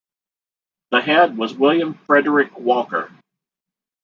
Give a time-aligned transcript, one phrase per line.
[0.89, 3.11] The head was William Frederick Walker.